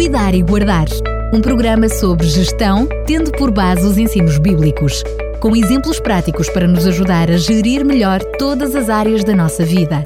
[0.00, 0.86] Cuidar e Guardar.
[1.30, 5.04] Um programa sobre gestão, tendo por base os ensinos bíblicos,
[5.42, 10.02] com exemplos práticos para nos ajudar a gerir melhor todas as áreas da nossa vida.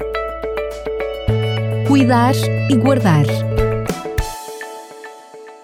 [1.87, 2.33] Cuidar
[2.69, 3.23] e Guardar.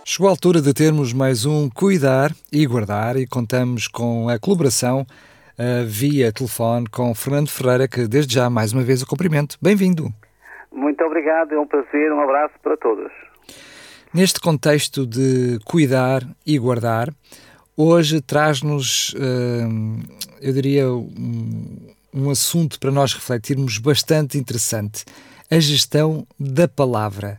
[0.05, 5.01] Chegou a altura de termos mais um Cuidar e Guardar e contamos com a colaboração
[5.01, 9.57] uh, via telefone com Fernando Ferreira, que desde já mais uma vez o cumprimento.
[9.61, 10.07] Bem-vindo.
[10.71, 13.11] Muito obrigado, é um prazer, um abraço para todos.
[14.13, 17.07] Neste contexto de cuidar e guardar,
[17.77, 20.03] hoje traz-nos, hum,
[20.41, 25.05] eu diria, um, um assunto para nós refletirmos bastante interessante:
[25.49, 27.37] a gestão da palavra.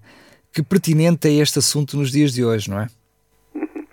[0.51, 2.87] Que pertinente é este assunto nos dias de hoje, não é?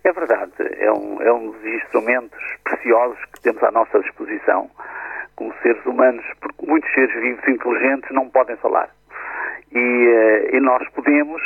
[0.06, 4.72] É verdade, é um, é um dos instrumentos preciosos que temos à nossa disposição
[5.36, 8.90] como seres humanos, porque muitos seres vivos inteligentes não podem falar.
[9.70, 11.42] E, eh, e nós podemos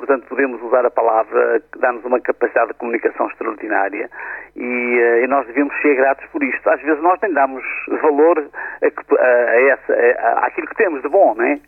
[0.00, 4.08] Portanto, podemos usar a palavra que dá-nos uma capacidade de comunicação extraordinária
[4.56, 6.70] e, eh, e, nós devemos ser gratos por isto.
[6.70, 7.62] Às vezes nós nem damos
[8.00, 8.48] valor
[8.80, 11.60] a, a, essa, a, àquilo que temos de bom, não é?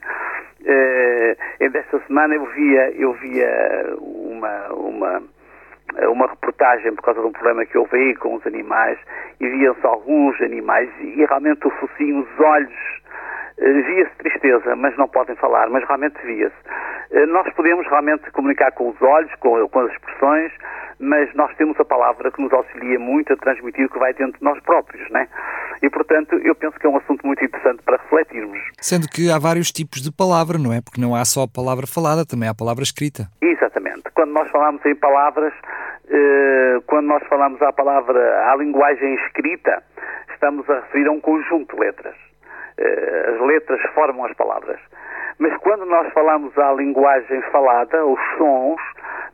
[0.62, 5.22] Uh, desta semana eu via, eu via uma, uma,
[6.08, 8.98] uma reportagem por causa de um problema que houve aí com os animais
[9.40, 13.02] e viam-se alguns animais e realmente o focinho, os olhos
[13.62, 16.54] via-se tristeza, mas não podem falar, mas realmente via-se.
[17.12, 20.52] Eh, nós podemos realmente comunicar com os olhos, com, com as expressões,
[20.98, 24.38] mas nós temos a palavra que nos auxilia muito a transmitir o que vai dentro
[24.38, 25.28] de nós próprios, né?
[25.82, 28.58] E, portanto, eu penso que é um assunto muito interessante para refletirmos.
[28.80, 30.80] Sendo que há vários tipos de palavra, não é?
[30.80, 33.28] Porque não há só a palavra falada, também há a palavra escrita.
[33.40, 34.02] Exatamente.
[34.14, 35.52] Quando nós falamos em palavras,
[36.08, 39.82] eh, quando nós falamos à palavra, à linguagem escrita,
[40.32, 42.31] estamos a referir a um conjunto de letras.
[42.78, 44.80] Eh, as letras formam as palavras.
[45.38, 48.80] Mas quando nós falamos a linguagem falada, os sons,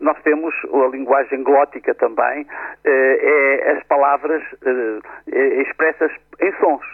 [0.00, 2.47] nós temos a linguagem glótica também,
[2.84, 6.85] eh, é as palavras eh, expressas em sons.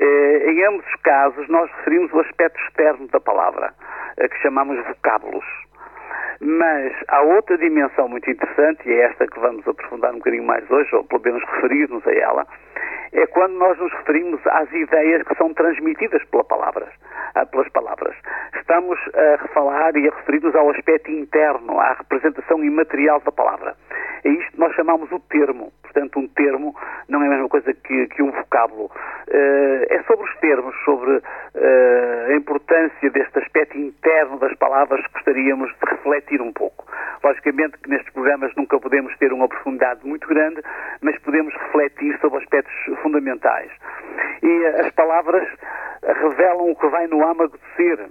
[0.00, 3.72] Em ambos os casos, nós referimos o aspecto externo da palavra,
[4.16, 5.44] que chamamos vocábulos.
[6.40, 10.68] Mas há outra dimensão muito interessante, e é esta que vamos aprofundar um bocadinho mais
[10.68, 12.46] hoje, ou pelo menos referir-nos a ela,
[13.12, 16.88] é quando nós nos referimos às ideias que são transmitidas pela palavras,
[17.34, 18.16] ah, pelas palavras.
[18.56, 23.76] Estamos a falar e a referir-nos ao aspecto interno, à representação imaterial da palavra.
[24.24, 25.72] É isto que nós chamamos o termo.
[25.82, 26.74] Portanto, um termo
[27.08, 28.84] não é a mesma coisa que, que um vocábulo.
[29.28, 31.22] Uh, é sobre os termos, sobre uh,
[32.30, 36.86] a importância deste aspecto interno das palavras que gostaríamos de refletir um pouco.
[37.22, 40.62] Logicamente que nestes programas nunca podemos ter uma profundidade muito grande,
[41.00, 43.70] mas podemos refletir sobre aspectos fundamentais.
[44.42, 45.48] E as palavras
[46.02, 48.08] revelam o que vai no âmago de ser,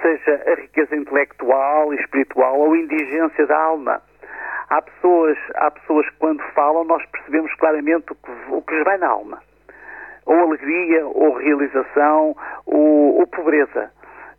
[0.00, 4.02] seja a riqueza intelectual e espiritual ou a indigência da alma.
[4.68, 8.84] Há pessoas, há pessoas que quando falam nós percebemos claramente o que, o que lhes
[8.84, 9.40] vai na alma.
[10.26, 12.34] Ou alegria, ou realização,
[12.66, 13.90] ou, ou pobreza.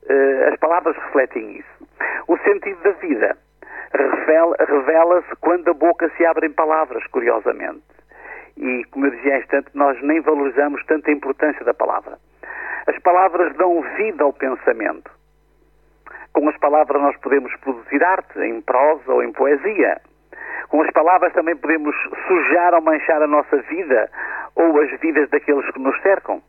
[0.03, 1.87] Uh, as palavras refletem isso.
[2.27, 3.37] O sentido da vida
[3.93, 7.83] revela-se revela quando a boca se abre em palavras, curiosamente.
[8.57, 12.17] E, como eu dizia há instante, nós nem valorizamos tanto a importância da palavra.
[12.87, 15.11] As palavras dão vida ao pensamento.
[16.33, 20.01] Com as palavras nós podemos produzir arte, em prosa ou em poesia.
[20.69, 21.95] Com as palavras também podemos
[22.27, 24.09] sujar ou manchar a nossa vida
[24.55, 26.41] ou as vidas daqueles que nos cercam.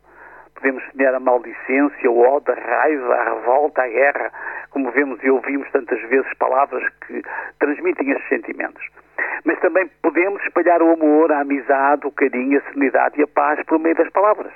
[0.55, 4.33] Podemos semear a maldicência, o ódio, a raiva, a revolta, a guerra,
[4.71, 7.23] como vemos e ouvimos tantas vezes palavras que
[7.59, 8.84] transmitem esses sentimentos.
[9.56, 13.59] Mas também podemos espalhar o amor, a amizade, o carinho, a serenidade e a paz
[13.65, 14.53] por meio das palavras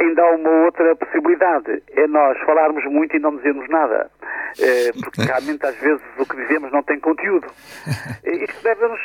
[0.00, 4.10] ainda há uma outra possibilidade, é nós falarmos muito e não dizermos nada.
[4.58, 7.46] É, porque realmente às vezes o que dizemos não tem conteúdo.
[8.24, 9.00] Isto deve-nos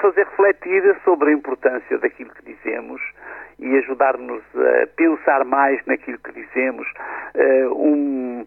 [0.00, 3.00] fazer refletir sobre a importância daquilo que dizemos
[3.58, 6.86] e ajudar-nos a pensar mais naquilo que dizemos.
[7.34, 8.46] Um,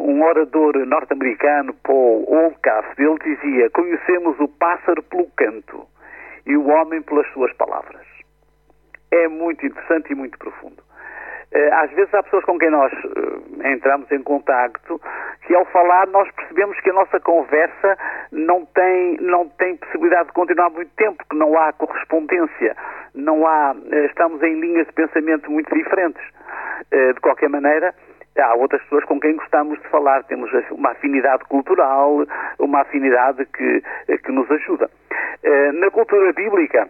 [0.00, 5.86] um orador norte-americano, Paul Oldcast, ele dizia: Conhecemos o pássaro pelo canto
[6.46, 8.06] e o homem pelas suas palavras.
[9.10, 10.82] É muito interessante e muito profundo.
[11.52, 15.00] Eh, às vezes há pessoas com quem nós eh, entramos em contacto
[15.46, 17.98] que ao falar nós percebemos que a nossa conversa
[18.30, 22.76] não tem, não tem possibilidade de continuar muito tempo, que não há correspondência,
[23.14, 26.22] não há, eh, estamos em linhas de pensamento muito diferentes.
[26.90, 27.94] De qualquer maneira,
[28.38, 32.24] há outras pessoas com quem gostamos de falar, temos uma afinidade cultural,
[32.58, 33.82] uma afinidade que,
[34.18, 34.90] que nos ajuda.
[35.74, 36.88] Na cultura bíblica,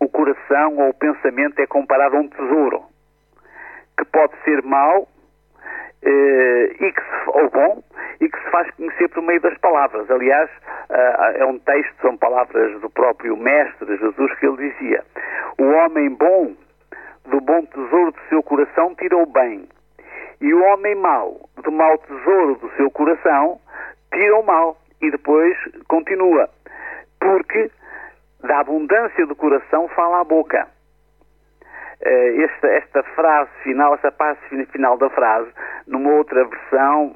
[0.00, 2.84] o coração ou o pensamento é comparado a um tesouro
[3.96, 5.08] que pode ser mau
[6.02, 7.82] eh, e que se, ou bom
[8.20, 10.10] e que se faz conhecer por meio das palavras.
[10.10, 10.50] Aliás,
[11.34, 15.04] é um texto, são palavras do próprio Mestre Jesus que ele dizia:
[15.58, 16.54] O homem bom,
[17.26, 19.68] do bom tesouro do seu coração, tira o bem,
[20.40, 23.60] e o homem mau, do mau tesouro do seu coração,
[24.12, 24.76] tira o mal.
[25.00, 25.56] E depois
[25.88, 26.48] continua:
[27.20, 27.70] Porque
[28.42, 30.66] da abundância do coração fala a boca.
[32.00, 35.50] Eh, esta, esta frase final, esta parte final da frase,
[35.86, 37.14] numa outra versão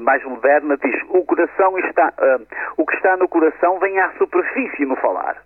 [0.00, 2.46] mais moderna, diz: o coração está, uh,
[2.76, 5.36] o que está no coração vem à superfície no falar.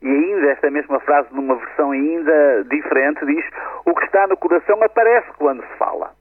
[0.00, 3.44] E ainda esta mesma frase, numa versão ainda diferente, diz:
[3.84, 6.12] o que está no coração aparece quando se fala.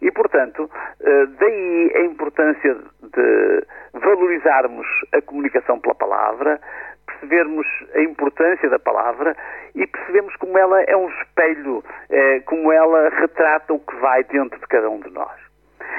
[0.00, 6.60] E, portanto, uh, daí a importância de valorizarmos a comunicação pela palavra,
[7.06, 9.36] percebermos a importância da palavra
[9.74, 14.58] e percebemos como ela é um espelho, eh, como ela retrata o que vai dentro
[14.58, 15.30] de cada um de nós.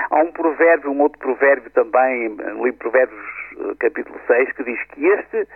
[0.10, 3.26] Há um provérbio, um outro provérbio também, no livro Provérbios,
[3.58, 5.48] eh, capítulo 6, que diz que este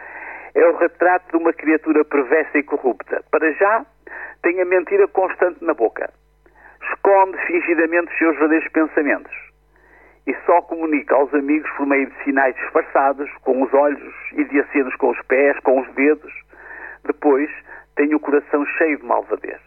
[0.57, 3.23] é o retrato de uma criatura perversa e corrupta.
[3.31, 3.85] Para já,
[4.41, 6.11] tem a mentira constante na boca.
[6.91, 9.47] Esconde fingidamente os seus verdadeiros pensamentos
[10.25, 14.59] e só comunica aos amigos por meio de sinais disfarçados, com os olhos e de
[14.59, 16.33] acenos com os pés, com os dedos.
[17.05, 17.49] Depois
[17.95, 19.66] tem o coração cheio de malvadez.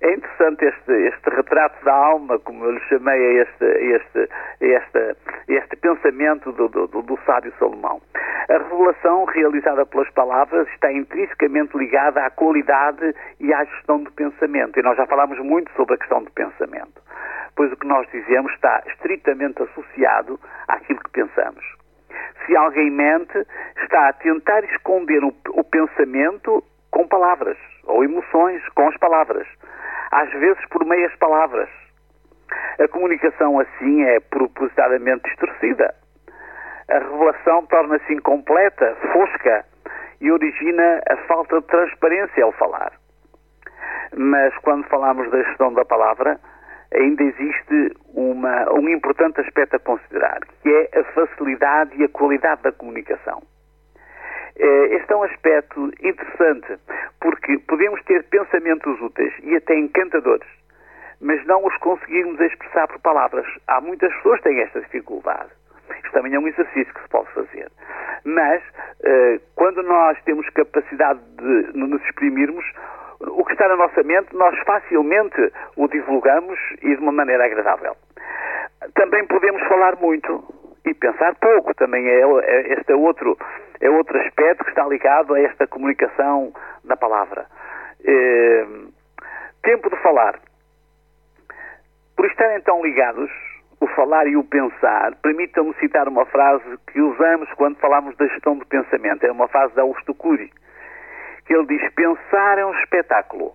[0.00, 4.28] É interessante este, este retrato da alma, como eu lhe chamei a este, este,
[4.60, 5.16] este,
[5.48, 8.00] este pensamento do, do, do sábio Salomão.
[8.48, 14.78] A revelação realizada pelas palavras está intrinsecamente ligada à qualidade e à gestão do pensamento.
[14.78, 17.06] E nós já falámos muito sobre a questão do pensamento
[17.56, 20.38] pois o que nós dizemos está estritamente associado
[20.68, 21.64] àquilo que pensamos.
[22.44, 23.46] Se alguém mente,
[23.82, 29.48] está a tentar esconder o, o pensamento com palavras, ou emoções com as palavras,
[30.10, 31.68] às vezes por meias palavras.
[32.78, 35.94] A comunicação assim é propositadamente distorcida.
[36.88, 39.64] A revelação torna-se incompleta, fosca
[40.20, 42.92] e origina a falta de transparência ao falar.
[44.16, 46.38] Mas quando falamos da gestão da palavra,
[46.94, 52.62] ainda existe uma, um importante aspecto a considerar, que é a facilidade e a qualidade
[52.62, 53.42] da comunicação.
[54.58, 56.78] Eh, este é um aspecto interessante,
[57.20, 60.48] porque podemos ter pensamentos úteis e até encantadores,
[61.20, 63.46] mas não os conseguirmos expressar por palavras.
[63.66, 65.50] Há muitas pessoas que têm esta dificuldade.
[65.96, 67.70] Isto também é um exercício que se pode fazer.
[68.24, 68.62] Mas,
[69.04, 72.64] eh, quando nós temos capacidade de nos exprimirmos,
[73.20, 77.94] o que está na nossa mente, nós facilmente o divulgamos e de uma maneira agradável.
[78.94, 80.44] Também podemos falar muito
[80.86, 83.36] e pensar pouco, também é, é, este é outro,
[83.80, 86.52] é outro aspecto que está ligado a esta comunicação
[86.84, 87.46] da palavra.
[88.04, 88.66] É,
[89.62, 90.38] tempo de falar.
[92.16, 93.30] Por estarem tão ligados,
[93.80, 98.56] o falar e o pensar, permitam-me citar uma frase que usamos quando falamos da gestão
[98.56, 99.24] do pensamento.
[99.24, 100.50] É uma frase da Augusto Cury
[101.46, 103.54] que ele diz: pensar é um espetáculo.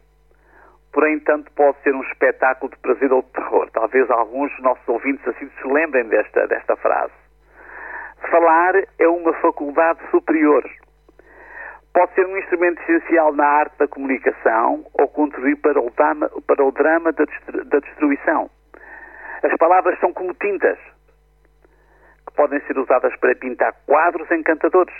[0.91, 3.69] Porém, tanto pode ser um espetáculo de prazer ou de terror.
[3.71, 7.13] Talvez alguns dos nossos ouvintes assim se lembrem desta, desta frase.
[8.31, 10.63] Falar é uma faculdade superior.
[11.93, 16.63] Pode ser um instrumento essencial na arte da comunicação ou contribuir para o drama, para
[16.63, 17.25] o drama da,
[17.65, 18.49] da destruição.
[19.43, 20.79] As palavras são como tintas
[22.25, 24.95] que podem ser usadas para pintar quadros encantadores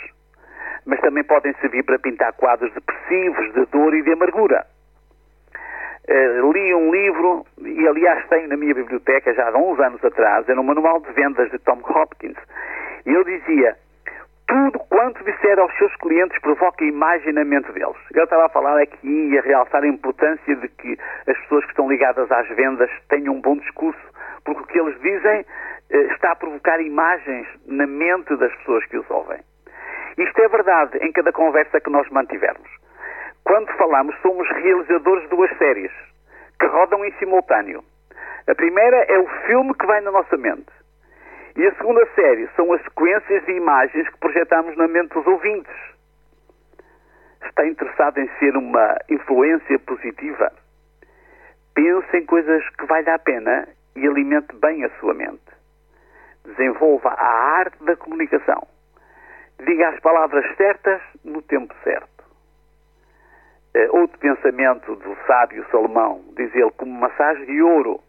[0.85, 4.65] mas também podem servir para pintar quadros depressivos, de dor e de amargura.
[6.09, 10.49] Uh, li um livro, e aliás tenho na minha biblioteca já há uns anos atrás,
[10.49, 12.37] era um manual de vendas de Tom Hopkins,
[13.05, 13.75] e ele dizia:
[14.51, 17.95] tudo quanto disser aos seus clientes provoca imaginamento deles.
[18.13, 21.71] Ele estava a falar aqui e a realçar a importância de que as pessoas que
[21.71, 24.01] estão ligadas às vendas tenham um bom discurso,
[24.43, 28.97] porque o que eles dizem uh, está a provocar imagens na mente das pessoas que
[28.97, 29.39] os ouvem.
[30.17, 32.69] Isto é verdade em cada conversa que nós mantivermos.
[33.45, 35.91] Quando falamos, somos realizadores de duas séries
[36.59, 37.83] que rodam em simultâneo.
[38.47, 40.80] A primeira é o filme que vai na nossa mente.
[41.61, 45.75] E a segunda série são as sequências de imagens que projetamos na mente dos ouvintes.
[47.45, 50.51] Está interessado em ser uma influência positiva?
[51.75, 55.39] Pense em coisas que valem a pena e alimente bem a sua mente.
[56.45, 58.67] Desenvolva a arte da comunicação
[59.63, 62.09] diga as palavras certas no tempo certo.
[63.75, 68.01] Uh, outro pensamento do sábio Salomão, diz ele, como massagem de ouro,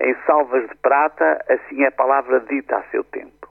[0.00, 3.48] em salvas de prata, assim é a palavra dita a seu tempo.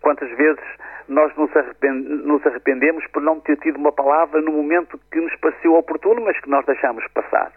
[0.00, 0.62] Quantas vezes
[1.08, 5.34] nós nos, arrepend nos arrependemos por não ter tido uma palavra no momento que nos
[5.36, 7.52] pareceu oportuno, mas que nós deixamos passar.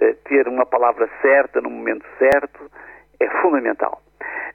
[0.00, 2.70] Uh, ter uma palavra certa no momento certo
[3.20, 4.02] é fundamental.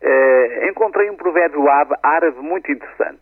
[0.01, 1.65] Uh, encontrei um provérbio
[2.03, 3.21] árabe muito interessante.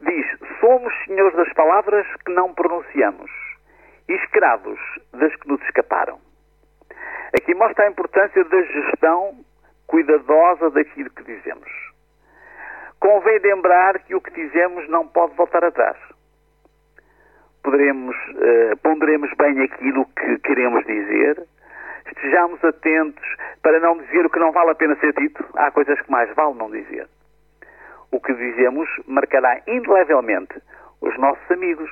[0.00, 0.26] Diz:
[0.60, 3.30] Somos senhores das palavras que não pronunciamos
[4.08, 4.78] e escravos
[5.12, 6.18] das que nos escaparam.
[7.36, 9.36] Aqui mostra a importância da gestão
[9.86, 11.70] cuidadosa daquilo que dizemos.
[12.98, 15.96] Convém lembrar que o que dizemos não pode voltar atrás.
[17.62, 21.46] Poderemos, uh, ponderemos bem aquilo que queremos dizer,
[22.06, 23.24] estejamos atentos
[23.62, 25.44] para não dizer o que não vale a pena ser dito.
[25.54, 27.08] Há coisas que mais vale não dizer.
[28.10, 30.60] O que dizemos marcará indelevelmente
[31.00, 31.90] os nossos amigos,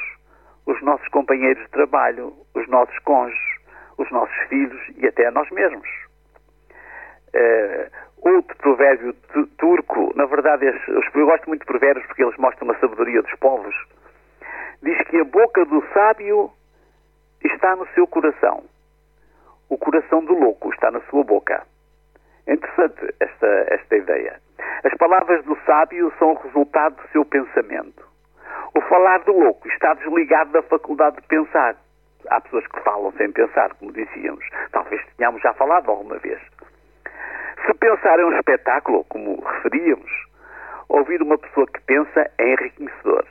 [0.66, 3.48] os nossos companheiros de trabalho, os nossos cônjuges,
[3.99, 5.88] os nossos filhos e até a nós mesmos.
[7.35, 7.90] Uh,
[8.23, 9.12] outro provérbio
[9.59, 13.75] turco, na verdade, eu gosto muito de provérbios porque eles mostram a sabedoria dos povos,
[14.83, 16.50] diz que a boca do sábio
[17.45, 18.64] está no seu coração,
[19.69, 21.62] o coração do louco está na sua boca.
[22.47, 24.40] É interessante esta, esta ideia.
[24.83, 28.09] As palavras do sábio são o resultado do seu pensamento.
[28.75, 31.76] O falar do louco está desligado da faculdade de pensar.
[32.28, 34.44] Há pessoas que falam sem pensar, como dizíamos.
[34.72, 36.40] Talvez tenhamos já falado alguma vez.
[37.66, 40.10] Se pensar é um espetáculo, como referíamos,
[40.88, 43.25] ouvir uma pessoa que pensa é enriquecedor.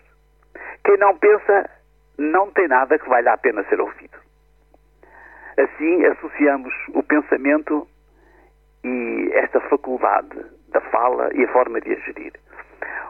[0.83, 1.69] Quem não pensa
[2.17, 4.17] não tem nada que valha a pena ser ouvido.
[5.57, 7.87] Assim, associamos o pensamento
[8.83, 12.33] e esta faculdade da fala e a forma de a gerir.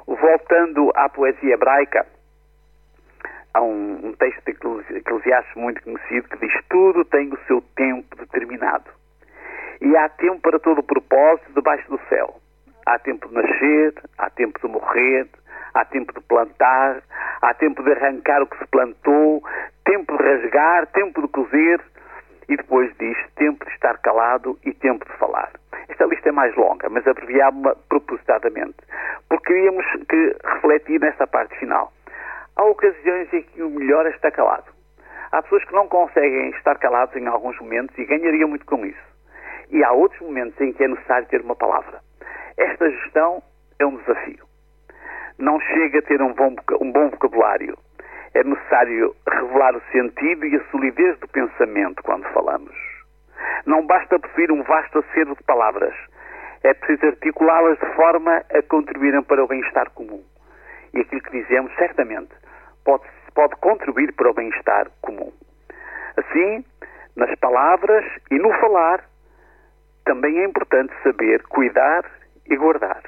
[0.07, 2.05] Voltando à poesia hebraica,
[3.57, 8.15] há um, um texto de Eclesiastes muito conhecido que diz: Tudo tem o seu tempo
[8.15, 8.89] determinado.
[9.81, 12.35] E há tempo para todo o propósito debaixo do céu.
[12.85, 15.27] Há tempo de nascer, há tempo de morrer,
[15.73, 17.01] há tempo de plantar,
[17.41, 19.43] há tempo de arrancar o que se plantou,
[19.85, 21.81] tempo de rasgar, tempo de cozer,
[22.47, 25.51] e depois diz tempo de estar calado e tempo de falar.
[25.89, 28.77] Esta lista é mais longa, mas abreviámos-la propositadamente,
[29.29, 31.91] porque queríamos que refletir nesta parte final.
[32.57, 34.65] Há ocasiões em que o melhor é estar calado.
[35.31, 39.07] Há pessoas que não conseguem estar calados em alguns momentos e ganhariam muito com isso.
[39.69, 41.99] E há outros momentos em que é necessário ter uma palavra.
[42.57, 43.43] Esta gestão
[43.77, 44.43] é um desafio.
[45.37, 47.77] Não chega a ter um bom, um bom vocabulário.
[48.33, 52.75] É necessário revelar o sentido e a solidez do pensamento quando falamos.
[53.67, 55.93] Não basta possuir um vasto acervo de palavras.
[56.63, 60.23] É preciso articulá-las de forma a contribuírem para o bem-estar comum.
[60.95, 62.33] E aquilo que dizemos, certamente,
[62.87, 63.03] pode,
[63.35, 65.31] pode contribuir para o bem-estar comum.
[66.15, 66.63] Assim,
[67.17, 69.03] nas palavras e no falar,
[70.05, 72.09] também é importante saber cuidar
[72.49, 73.03] e guardar.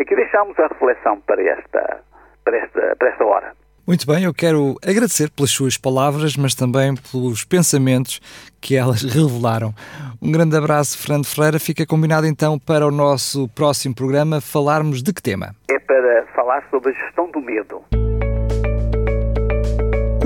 [0.00, 2.00] Aqui deixamos a reflexão para esta,
[2.44, 3.52] para esta, para esta hora.
[3.86, 8.20] Muito bem, eu quero agradecer pelas suas palavras, mas também pelos pensamentos
[8.60, 9.72] que elas revelaram.
[10.20, 11.58] Um grande abraço, Fernando Ferreira.
[11.58, 15.54] Fica combinado então para o nosso próximo programa falarmos de que tema?
[15.70, 17.82] É para falar sobre a gestão do medo.